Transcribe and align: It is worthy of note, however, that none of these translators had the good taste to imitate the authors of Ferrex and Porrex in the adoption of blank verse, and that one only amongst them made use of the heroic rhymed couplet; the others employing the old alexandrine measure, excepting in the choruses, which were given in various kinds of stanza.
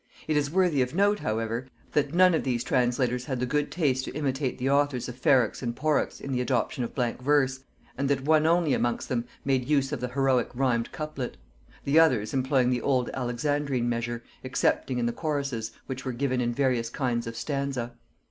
It 0.27 0.35
is 0.35 0.49
worthy 0.49 0.81
of 0.81 0.95
note, 0.95 1.19
however, 1.19 1.67
that 1.91 2.11
none 2.11 2.33
of 2.33 2.43
these 2.43 2.63
translators 2.63 3.25
had 3.25 3.39
the 3.39 3.45
good 3.45 3.69
taste 3.69 4.03
to 4.05 4.13
imitate 4.15 4.57
the 4.57 4.67
authors 4.67 5.07
of 5.07 5.15
Ferrex 5.15 5.61
and 5.61 5.75
Porrex 5.75 6.19
in 6.19 6.31
the 6.31 6.41
adoption 6.41 6.83
of 6.83 6.95
blank 6.95 7.21
verse, 7.21 7.59
and 7.95 8.09
that 8.09 8.21
one 8.25 8.47
only 8.47 8.73
amongst 8.73 9.09
them 9.09 9.25
made 9.45 9.69
use 9.69 9.91
of 9.91 9.99
the 10.01 10.07
heroic 10.07 10.49
rhymed 10.55 10.91
couplet; 10.91 11.37
the 11.83 11.99
others 11.99 12.33
employing 12.33 12.71
the 12.71 12.81
old 12.81 13.11
alexandrine 13.13 13.87
measure, 13.87 14.23
excepting 14.43 14.97
in 14.97 15.05
the 15.05 15.13
choruses, 15.13 15.71
which 15.85 16.03
were 16.03 16.13
given 16.13 16.41
in 16.41 16.51
various 16.51 16.89
kinds 16.89 17.27
of 17.27 17.35
stanza. 17.35 17.93